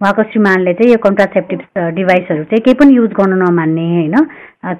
उहाँको 0.00 0.22
श्रीमानले 0.32 0.72
चाहिँ 0.80 0.92
यो 0.92 0.98
कन्ट्रासेप्टिभ 1.04 1.60
डिभाइसहरू 2.00 2.44
चाहिँ 2.48 2.62
केही 2.64 2.74
पनि 2.80 2.96
युज 2.96 3.12
गर्न 3.20 3.36
नमान्ने 3.42 3.84
होइन? 3.92 4.16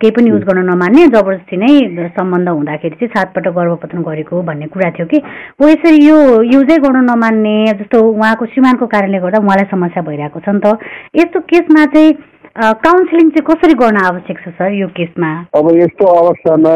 केही 0.00 0.10
पनि 0.16 0.30
युज 0.30 0.42
गर्न 0.48 0.64
नमान्ने 0.70 1.06
जबरजस्ती 1.12 1.56
नै 1.56 2.08
सम्बन्ध 2.16 2.48
हुँदाखेरि 2.48 2.96
चाहिँ 2.96 3.12
सात 3.16 3.32
पटक 3.36 3.52
गर्भपतन 3.60 4.02
गरेको 4.08 4.42
भन्ने 4.48 4.66
कुरा 4.72 4.90
थियो 4.96 5.06
कि। 5.12 5.22
ऊ 5.60 5.68
यसरी 5.68 6.04
यो 6.08 6.16
युजै 6.48 6.76
गर्न 6.80 7.04
नमान्ने 7.12 7.56
जस्तो 7.76 8.02
उहाँको 8.08 8.46
श्रीमानको 8.56 8.86
कारणले 8.88 9.18
गर्दा 9.20 9.44
उहाँलाई 9.44 9.70
समस्या 9.70 10.02
भइरहेको 10.08 10.40
छ 10.40 10.56
नि 10.56 10.60
त। 10.64 10.76
यस्तो 11.20 11.40
केसमा 11.52 11.84
चाहिँ 11.92 12.12
काउन्सिलिङ 12.58 13.28
चाहिँ 13.30 13.46
कसरी 13.46 13.74
गर्न 13.80 13.96
आवश्यक 13.96 14.38
छ 14.44 14.48
सर 14.58 14.72
यो 14.74 14.86
केसमा? 14.96 15.30
अब 15.54 15.66
यस्तो 15.76 16.06
अवस्थामा 16.20 16.74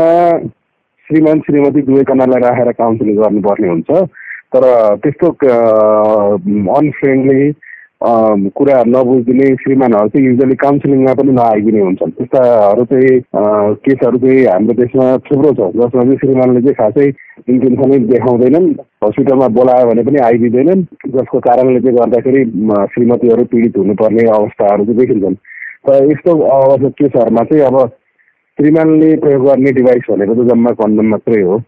श्रीमान 1.08 1.40
श्रीमती 1.46 1.80
दुवैजनालाई 1.82 2.40
राखेर 2.42 2.70
काउन्सिलिङ 2.78 3.16
गर्नुपर्ने 3.16 3.68
हुन्छ। 3.68 3.90
तर 4.54 4.64
त्यस्तो 5.02 5.28
अनफ्रेन्डली 6.78 7.50
कुरा 8.54 8.76
नबुझिदिने 8.86 9.46
श्रीमानहरू 9.62 10.08
चाहिँ 10.14 10.26
युजली 10.26 10.54
काउन्सिलिङमा 10.62 11.12
पनि 11.18 11.32
नआइदिने 11.32 11.80
हुन्छन्। 11.80 12.10
त्यस्ताहरू 12.18 12.84
चाहिँ 12.90 13.18
केसहरू 13.84 14.18
चाहिँ 14.24 14.44
हाम्रो 14.46 14.74
देशमा 14.80 15.06
थुप्रो 15.26 15.50
छ। 15.58 15.70
जसमा 15.74 16.02
चाहिँ 16.02 16.18
श्रीमानले 16.22 16.60
चाहिँ 16.62 16.78
खासै 16.80 17.08
इन्टेन्सनै 17.50 17.98
देखाउँदैनन् 18.12 18.68
हस्पिटलमा 19.04 19.48
बोलायो 19.58 19.88
भने 19.90 20.02
पनि 20.06 20.18
आइदिँदैनन् 20.28 20.86
जसको 21.16 21.38
कारणले 21.48 21.80
चाहिँ 21.80 21.96
गर्दाखेरि 21.98 22.44
श्रीमतीहरू 22.94 23.44
पीडित 23.50 23.76
हुनुपर्ने 23.82 24.28
अवस्थाहरू 24.38 24.84
चाहिँ 24.84 24.98
देखिन्छन्। 25.00 25.36
यस्तो 25.84 26.88
केसहरूमा 26.88 27.42
चाहिँ 27.44 27.64
अब 27.64 27.76
श्रीमानले 28.58 29.16
प्रयोग 29.16 29.44
गर्ने 29.46 29.72
डिभाइस 29.72 30.04
भनेको 30.10 30.34
त 30.34 30.48
जम्मा 30.48 30.70
कन्डम 30.80 31.06
मात्रै 31.10 31.40
हो। 31.42 31.58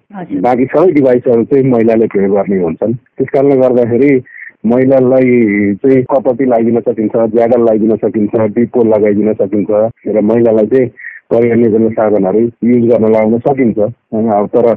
बाँकी 0.46 0.64
सबै 0.73 0.92
डिभाइसहरू 0.92 1.44
चाहिँ 1.44 1.64
महिलाले 1.70 2.06
प्रयोग 2.14 2.37
गर्ने 2.37 2.62
हुन्छन्। 2.62 2.92
त्यस 2.94 3.28
कारणले 3.35 3.56
गर्दाखेरि 3.61 4.11
महिलालाई 4.66 5.75
चाहिँ 5.82 6.02
कपटी 6.11 6.44
लगाइदिन 6.44 6.80
सकिन्छ 6.80 7.14
ज्याडल 7.35 7.61
लगाइदिन 7.62 7.96
सकिन्छ 8.04 8.35
डिपो 8.56 8.85
लगाइदिन 8.94 9.32
सकिन्छ 9.42 9.70
र 10.16 10.20
महिलालाई 10.30 10.66
चाहिँ 10.66 10.88
परिवार 11.32 11.90
साधनहरू 11.92 12.40
युज 12.40 12.85
गर्न 12.90 13.04
लगाउन 13.04 13.38
सकिन्छ। 13.46 13.78
अब 13.78 14.46
तर 14.56 14.75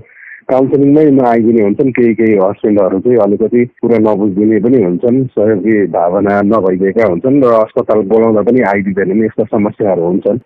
काउन्सिलिङमै 0.50 1.06
नआइदिने 1.20 1.64
हुन्छन् 1.64 1.92
केही 1.98 2.14
केही 2.20 2.36
हस्बेन्डहरू 2.44 3.00
चाहिँ 3.06 3.20
अलिकति 3.26 3.66
कुरा 3.82 3.98
नबुझिदिने 4.06 4.60
पनि 4.66 4.84
हुन्छन् 4.84 5.18
सहयोगी 5.36 5.76
भावना 5.96 6.34
नभइदिएका 6.52 7.08
हुन्छन् 7.12 7.42
र 7.44 7.54
अस्पताल 7.60 8.02
बोलाउँदा 8.14 8.42
पनि 8.50 8.62
आइदिँदैनन् 8.72 9.24
यस्ता 9.26 9.44
समस्याहरू 9.56 10.04
हुन्छन्। 10.10 10.40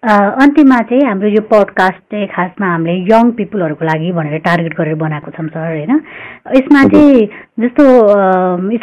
अन्तिममा 0.44 0.80
चाहिँ 0.90 1.04
हाम्रो 1.08 1.30
यो 1.38 1.44
पडकास्ट 1.54 2.02
चाहिँ 2.12 2.28
खासमा 2.36 2.68
हामीले 2.74 2.98
यङ 3.14 3.32
पिपुलहरूको 3.40 3.86
लागि 3.86 4.12
भनेर 4.20 4.38
टार्गेट 4.48 4.74
गरेर 4.80 4.96
बनाएको 5.04 5.32
छौँ 5.38 5.48
सर 5.48 5.68
होइन? 5.72 5.92
यसमा 6.58 6.84
चाहिँ 6.94 7.28
जस्तो 7.64 7.84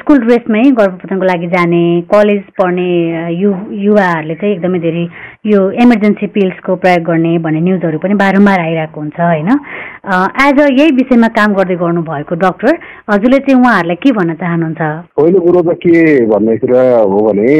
स्कुल 0.00 0.18
ड्रेसमै 0.24 0.62
गर्भपतनको 0.78 1.26
लागि 1.26 1.46
जाने 1.54 1.82
कलेज 2.12 2.42
पढ्ने 2.58 2.88
यु 3.42 3.50
युवाहरूले 3.84 4.34
चाहिँ 4.40 4.54
एकदमै 4.54 4.78
धेरै 4.78 5.04
यो 5.46 5.60
इमर्जेन्सी 5.84 6.26
पिल्सको 6.36 6.76
प्रयोग 6.82 7.04
गर्ने 7.10 7.32
भन्ने 7.44 7.60
न्युजहरू 7.60 7.98
पनि 7.98 8.14
बारम्बार 8.22 8.60
आइरहेको 8.60 9.00
हुन्छ 9.00 9.20
होइन? 9.20 9.48
एज 10.46 10.60
अ 10.60 10.66
यही 10.80 10.92
विषयमा 11.10 11.28
काम 11.34 11.54
गर्दै 11.54 11.74
गर्नुभएको 11.74 12.34
डक्टर 12.38 12.74
हजुरले 13.10 13.38
चाहिँ 13.42 13.58
उहाँहरूलाई 13.58 13.96
के 13.98 14.10
भन्न 14.14 14.34
चाहनुहुन्छ? 14.38 14.80
पहिलो 15.18 15.38
कुरो 15.42 15.62
त 15.66 15.74
के 15.82 16.26
भन्ने 16.30 16.56
कुरा 16.62 16.82
हो 17.02 17.18
भने 17.26 17.50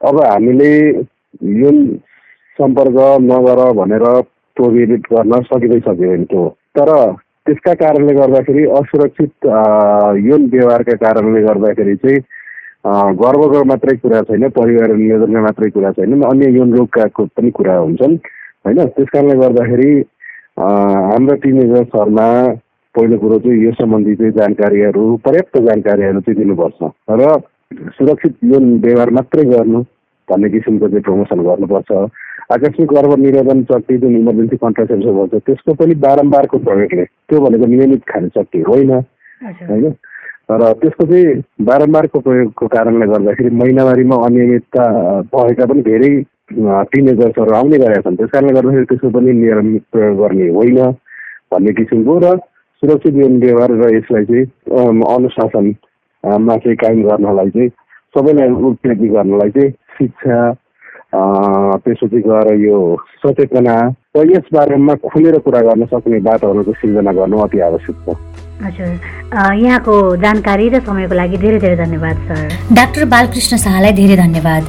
अब 0.00 0.16
हामीले 0.22 0.70
जुन 1.54 1.76
सम्पर्क 2.58 2.98
नगर 3.22 3.60
भनेर 3.78 4.04
प्रोभिडेट 4.56 5.06
गर्न 5.12 5.40
सकिँदै 5.46 5.78
त्यो 5.86 6.48
तर 6.74 6.90
त्यसका 7.46 7.74
कारणले 7.78 8.14
गर्दाखेरि 8.18 8.64
असुरक्षित 8.74 9.46
यौन 10.26 10.50
व्यवहारका 10.50 10.96
कारणले 10.98 11.42
गर्दाखेरि 11.46 11.94
चाहिँ 12.02 12.18
गर्वको 13.22 13.64
मात्रै 13.70 13.96
कुरा 14.02 14.20
छैन 14.26 14.48
परिवार 14.58 14.94
नियोजनका 14.98 15.40
मात्रै 15.46 15.70
कुरा 15.78 15.90
छैन 15.94 16.22
अन्य 16.26 16.50
यौन 16.58 16.74
रोगका 16.74 17.06
पनि 17.22 17.50
कुरा 17.54 17.78
हुन्छन् 17.78 18.18
होइन? 18.66 18.84
त्यस 18.84 19.08
कारणले 19.14 19.38
गर्दाखेरि 19.46 19.90
हाम्रा 20.58 21.34
टिनेजर्सहरूमा 21.42 22.28
पहिलो 22.96 23.18
कुरो 23.18 23.38
चाहिँ 23.38 23.64
यो 23.64 23.72
सम्बन्धी 23.80 24.14
चाहिँ 24.14 24.32
जानकारीहरू 24.32 25.04
पर्याप्त 25.24 25.58
जानकारीहरू 25.68 26.20
चाहिँ 26.20 26.38
दिनुपर्छ। 26.38 26.80
र 27.10 27.22
सुरक्षित 27.98 28.34
यौन 28.44 28.64
व्यवहार 28.80 29.10
मात्रै 29.10 29.44
गर्नु 29.44 29.82
भन्ने 30.28 30.48
किसिमको 30.50 30.88
चाहिँ 30.88 31.02
प्रमोसन 31.02 31.40
गर्नुपर्छ। 31.46 31.90
आकस्मिक 32.54 32.88
गर्भ 32.88 33.12
निरोधन 33.18 33.62
चट्टी 33.70 33.96
जुन 33.98 34.16
इमर्जेन्सी 34.16 34.56
कन्ट्रासेप्सन 34.56 35.16
भन्छ 35.18 35.34
त्यसको 35.46 35.74
पनि 35.74 35.94
बारम्बारको 36.06 36.58
प्रयोगले 36.66 37.04
त्यो 37.04 37.40
भनेको 37.40 37.66
नियमित 37.66 38.02
खाने 38.08 38.28
चट्टी 38.36 38.60
होइन। 38.68 38.90
होइन? 39.42 39.90
तर 40.48 40.62
त्यसको 40.80 41.04
चाहिँ 41.06 41.42
बारम्बारको 41.66 42.18
प्रयोगको 42.26 42.66
कारणले 42.74 43.06
गर्दाखेरि 43.12 43.50
महिनावारीमा 43.62 44.16
अनियमितता 44.26 44.84
भएका 45.34 45.66
पनि 45.66 45.82
धेरै 45.82 46.10
टिनेजर्सहरू 46.92 47.54
आउने 47.60 47.78
गरेका 47.78 48.00
छन्। 48.00 48.16
त्यस 48.16 48.30
कारणले 48.30 48.52
गर्दाखेरि 48.54 48.84
त्यसको 48.90 49.10
पनि 49.18 49.32
नियमित 49.42 49.82
प्रयोग 49.92 50.18
गर्ने 50.22 50.48
होइन 50.56 50.78
भन्ने 51.50 51.72
किसिमको 51.80 52.18
र 52.24 52.36
सुरक्षित 52.86 53.12
जीवन 53.14 53.38
व्यवहार 53.40 53.70
र 53.72 53.88
यसलाई 53.94 54.24
चाहिँ 54.24 55.02
अनुशासनमा 55.06 56.56
चाहिँ 56.56 56.76
कायम 56.76 57.02
गर्नलाई 57.02 57.50
चाहिँ 57.50 57.68
सबैलाई 58.14 58.50
उत्प्रेरित 58.62 59.12
गर्नलाई 59.12 59.50
चाहिँ 59.50 59.70
शिक्षा 59.98 60.38
त्यसपछि 61.82 62.20
गएर 62.20 62.52
यो 62.60 62.78
सचेतना 63.18 63.74
र 64.16 64.26
यसबारेमा 64.32 64.94
खुलेर 65.04 65.38
कुरा 65.44 65.60
गर्न 65.68 65.84
सक्ने 65.92 66.18
बाटोहरूको 66.24 66.72
सिर्जना 66.80 67.12
गर्नु 67.12 67.36
अति 67.44 67.58
आवश्यक 67.68 67.96
छ। 68.04 68.16
हजुर। 68.56 68.92
यहाँको 69.60 69.94
जानकारी 70.16 70.68
र 70.72 70.80
समयको 70.80 71.14
लागि 71.14 71.36
धेरै 71.36 71.58
धेरै 71.60 71.76
धन्यवाद 71.76 72.16
सर। 72.28 72.74
डाक्टर 72.74 73.04
बालकृष्ण 73.04 73.56
शाहलाई 73.56 73.92
धेरै 73.92 74.16
धन्यवाद। 74.16 74.64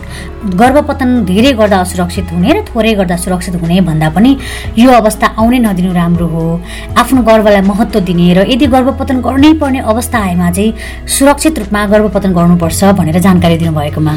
गर्भपतन 0.60 1.10
धेरै 1.32 1.52
गर्दा 1.56 1.78
असुरक्षित 1.88 2.28
हुने 2.34 2.52
र 2.52 2.58
थोरै 2.68 2.94
गर्दा 3.00 3.16
सुरक्षित 3.16 3.56
हुने 3.64 3.80
भन्दा 3.88 4.10
पनि 4.12 4.36
यो 4.78 4.92
अवस्था 4.92 5.28
आउनै 5.40 5.60
नदिनु 5.64 5.94
राम्रो 5.96 6.28
हो। 6.28 6.46
आफ्नो 7.00 7.22
गर्वलाई 7.32 7.64
महत्त्व 7.72 8.00
दिने 8.04 8.28
र 8.36 8.40
यदि 8.52 8.68
गर्भपतन 8.76 9.18
गर्नै 9.24 9.54
पर्ने 9.64 9.80
अवस्था 9.88 10.18
आएमा 10.20 10.52
चाहिँ 10.52 10.74
सुरक्षित 11.08 11.60
रूपमा 11.60 11.88
गर्भपतन 11.96 12.32
गर्नुपर्छ 12.36 12.84
भनेर 13.00 13.20
जानकारी 13.24 13.58
दिनुभएकोमा। 13.64 14.14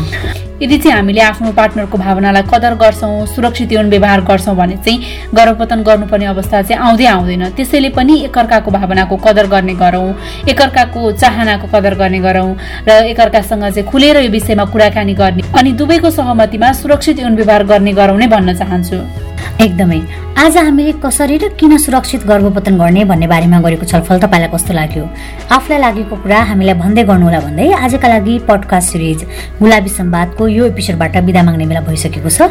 यदि 0.62 0.76
चाहिँ 0.78 0.96
हामीले 0.96 1.20
आफ्नो 1.20 1.52
पार्टनरको 1.56 1.98
भावनालाई 1.98 2.42
कदर 2.52 2.74
गर्छौँ 2.76 3.26
सुरक्षित 3.26 3.72
यौन 3.72 3.88
व्यवहार 3.90 4.20
गर्छौँ 4.28 4.54
भने 4.56 4.76
चाहिँ 4.76 5.32
गर्भपतन 5.34 5.82
गर्नुपर्ने 5.82 6.26
अवस्था 6.26 6.62
चाहिँ 6.62 6.82
आउँदै 6.84 7.06
आउँदैन। 7.06 7.44
त्यसैले 7.56 7.88
पनि 7.96 8.20
एकअर्काको 8.24 8.70
भावनाको 8.70 9.16
कदर 9.16 9.46
गर्ने 9.48 9.74
गरौँ 9.80 10.08
एकअर्काको 10.48 11.12
चाहनाको 11.12 11.66
कदर 11.72 11.94
गर्ने 11.96 12.20
गरौँ 12.20 12.52
र 12.88 12.90
एकअर्कासँग 13.08 13.64
चाहिँ 13.64 13.88
खुलेर 13.88 14.20
यो 14.20 14.30
विषयमा 14.30 14.64
कुराकानी 14.68 15.14
गर्ने 15.16 15.42
अनि 15.58 15.72
दुवैको 15.80 16.10
सहमतिमा 16.10 16.72
सुरक्षित 16.76 17.18
यौन 17.20 17.36
व्यवहार 17.40 17.64
गर्ने 17.64 17.92
गरौँ 17.96 18.18
नै 18.18 18.26
भन्न 18.28 18.54
चाहन्छु। 18.60 19.19
एकदमै। 19.60 20.00
आज 20.40 20.56
हामीले 20.56 20.92
कसरी 21.04 21.36
र 21.36 21.48
किन 21.60 21.76
सुरक्षित 21.76 22.22
गर्भपतन 22.24 22.74
गर्ने 22.80 23.04
भन्ने 23.04 23.26
बारेमा 23.28 23.58
गरेको 23.60 23.84
छलफल 23.84 24.18
तपाईँलाई 24.24 24.48
कस्तो 24.48 24.72
लाग्यो? 24.72 25.04
आफूलाई 25.52 25.80
लागेको 25.80 26.16
कुरा 26.16 26.38
हामीलाई 26.50 26.76
भन्दै 26.80 27.02
गर्नुहोला 27.04 27.40
भन्दै 27.44 27.66
आजका 27.84 28.08
लागि 28.08 28.34
पडकास्ट 28.48 28.88
सिरिज 28.92 29.20
गुलाबी 29.60 29.90
सम्वादको 30.00 30.42
यो 30.48 30.64
एपिसोडबाट 30.72 31.16
बिदा 31.28 31.42
माग्ने 31.44 31.66
बेला 31.68 31.80
भइसकेको 31.84 32.30
छ। 32.32 32.48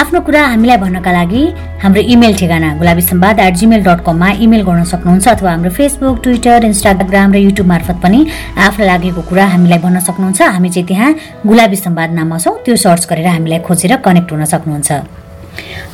आफ्नो 0.00 0.20
कुरा 0.24 0.42
हामीलाई 0.56 0.78
भन्नका 0.80 1.12
लागि 1.12 1.42
हाम्रो 1.84 2.00
इमेल 2.14 2.32
ठेगाना 2.40 2.68
Gulabi 2.80 3.02
Sambad 3.04 3.36
at 3.40 3.54
Gmail 3.60 3.82
dot 3.84 4.00
कममा 4.08 4.28
इमेल 4.40 4.62
गर्न 4.64 4.84
सक्नुहुन्छ 4.92 5.28
अथवा 5.28 5.50
हाम्रो 5.52 5.70
फेसबुक 5.76 6.16
ट्विटर 6.24 6.64
इन्स्टाग्राम 6.72 7.28
र 7.36 7.36
युट्युब 7.46 7.66
मार्फत 7.68 7.96
पनि 8.00 8.20
आफूलाई 8.56 8.88
लागेको 8.88 9.20
कुरा 9.28 9.44
हामीलाई 9.52 9.78
भन्न 9.84 10.00
सक्नुहुन्छ। 10.08 10.40
हामी 10.56 10.68
चाहिँ 10.72 10.88
त्यहाँ 10.88 11.12
गुलाबी 11.44 11.76
सम्वाद 11.84 12.10
नाममा 12.16 12.38
छौँ। 12.40 12.56
त्यो 12.64 12.76
सर्च 12.80 13.02
गरेर 13.12 13.28
हामीलाई 13.36 13.60
खोजेर 13.60 13.96
कनेक्ट 14.00 14.32
हुन 14.32 14.44
सक्नुहुन्छ। 14.56 15.25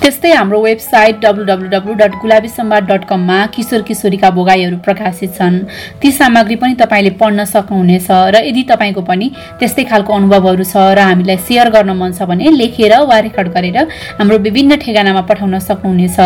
त्यस्तै 0.02 0.32
हाम्रो 0.32 0.60
website 0.62 1.20
W 1.24 1.44
W 1.44 1.68
W 1.68 1.94
dot 1.94 2.14
Gulabi 2.22 2.48
Sambad 2.48 2.84
dot 2.90 3.04
कममा 3.08 3.38
किशोर 3.54 3.82
किशोरीका 3.88 4.30
भोगाईहरू 4.30 4.76
प्रकाशित 4.86 5.34
छन्। 5.38 5.58
ती 6.02 6.10
सामग्री 6.12 6.56
पनि 6.56 6.74
तपाईँले 6.82 7.10
पढ्न 7.20 7.44
सक्नुहुनेछ 7.44 8.08
र 8.10 8.42
यदि 8.48 8.62
तपाईँको 8.70 9.02
पनि 9.02 9.26
त्यस्तै 9.60 9.84
खालको 9.90 10.12
अनुभवहरू 10.12 10.64
छ 10.64 10.76
र 10.96 10.98
हामीलाई 11.10 11.36
सेयर 11.48 11.70
गर्न 11.70 11.90
मन 11.96 12.12
छ 12.12 12.22
भने 12.30 12.50
लेखेर 12.50 12.94
वा 13.06 13.18
रेकर्ड 13.26 13.48
गरेर 13.54 13.78
हाम्रो 14.18 14.38
विभिन्न 14.46 14.76
ठेगानामा 14.82 15.22
पठाउन 15.30 15.58
सक्नुहुनेछ। 15.58 16.18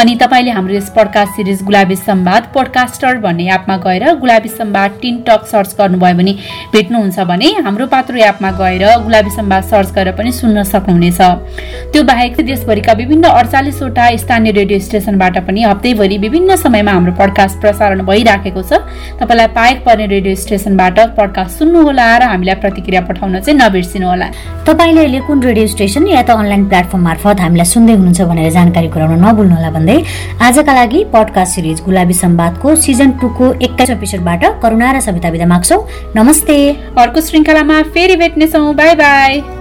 अनि 0.00 0.14
तपाईँले 0.22 0.50
हाम्रो 0.50 0.74
यस 0.74 0.90
पडकास्ट 0.96 1.32
सिरिज 1.36 1.62
गुलाबी 1.68 1.96
सम्वाद 1.98 2.42
पोडकास्टर 2.54 3.18
भन्ने 3.20 3.44
एपमा 3.54 3.76
गएर 3.86 4.04
Gulabi 4.20 4.48
Sambad 4.48 4.90
teen 5.02 5.20
talk 5.28 5.46
search 5.52 5.74
गर्नुभयो 5.78 6.14
भने 6.16 6.32
भेट्नुहुन्छ 6.72 7.18
भने 7.30 7.48
हाम्रो 7.66 7.86
पात्रो 7.94 8.16
एपमा 8.30 8.50
गएर 8.60 8.84
गुलाबी 9.04 9.30
सम्वाद 9.30 9.62
सर्च 9.70 9.92
गरेर 9.94 10.14
पनि 10.16 10.32
सुन्न 10.32 10.62
सक्नुहुनेछ। 10.72 11.20
त्यो 11.92 12.02
बाहेक 12.10 12.40
देशभरिका 12.70 12.92
विभिन्न 12.94 13.26
अडचालिसवटा 13.28 14.04
स्थानीय 14.16 14.52
रेडियो 14.52 14.78
स्टेसनबाट 14.78 15.38
पनि 15.46 15.62
हप्तैभरि 15.62 16.16
विभिन्न 16.18 16.56
समयमा 16.56 16.92
हाम्रो 16.92 17.12
पडकास्ट 17.18 17.58
प्रसारण 17.60 18.02
भइराखेको 18.06 18.62
छ। 18.62 18.78
तपाईँलाई 19.18 19.46
पाएक 19.58 19.78
पर्ने 19.82 20.06
रेडियो 20.06 20.34
स्टेसनबाट 20.38 20.98
पडकास्ट 21.18 21.58
सुन्नुहोला 21.58 22.06
र 22.18 22.22
हामीलाई 22.30 22.54
प्रतिक्रिया 22.62 23.00
पठाउन 23.10 23.38
चाहिँ 23.40 23.58
नबिर्सिनुहोला। 23.58 24.26
तपाईँले 24.62 25.00
अहिले 25.02 25.20
कुन 25.26 25.42
रेडियो 25.42 25.66
स्टेसन 25.66 26.06
या 26.06 26.22
त 26.22 26.30
अनलाइन 26.30 26.64
प्लेटफर्म 26.70 27.02
मार्फत 27.02 27.40
हामीलाई 27.42 27.66
सुन्दै 27.74 27.94
हुनुहुन्छ 27.98 28.22
भनेर 28.30 28.50
जानकारी 28.54 28.88
गराउन 28.94 29.18
नभुल्नुहोला 29.18 29.70
भन्दै 29.74 29.98
आजका 30.38 30.72
लागि 30.72 31.00
पडकास्ट 31.10 31.54
सिरिज 31.54 31.78
गुलाबी 31.82 32.14
सम्वादको 32.22 32.68
सिजन 32.86 33.10
टूको 33.18 33.46
एक्काइस 33.66 33.90
एपिसोडबाट 33.98 34.42
करुणा 34.62 34.92
र 34.94 35.00
सविता 35.02 35.28
विदा 35.34 35.46
माग्छौ। 35.50 35.78
नमस्ते। 36.16 36.58
अर्को 37.02 37.18
श्रृङ्खलामा 37.18 37.82
फेरि 37.90 38.16
भेट्नेछौँ। 38.22 38.68
By 38.78 38.94
by. 38.94 39.59